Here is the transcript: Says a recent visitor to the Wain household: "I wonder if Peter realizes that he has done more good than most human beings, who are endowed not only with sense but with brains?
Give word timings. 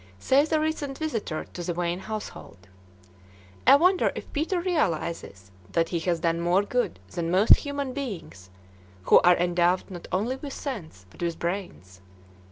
Says 0.17 0.51
a 0.51 0.59
recent 0.59 0.97
visitor 0.97 1.45
to 1.53 1.61
the 1.63 1.75
Wain 1.75 1.99
household: 1.99 2.67
"I 3.67 3.75
wonder 3.75 4.11
if 4.15 4.33
Peter 4.33 4.59
realizes 4.59 5.51
that 5.73 5.89
he 5.89 5.99
has 5.99 6.21
done 6.21 6.41
more 6.41 6.63
good 6.63 6.99
than 7.11 7.29
most 7.29 7.57
human 7.57 7.93
beings, 7.93 8.49
who 9.03 9.19
are 9.21 9.37
endowed 9.37 9.91
not 9.91 10.07
only 10.11 10.37
with 10.37 10.53
sense 10.53 11.05
but 11.11 11.21
with 11.21 11.37
brains? 11.37 12.01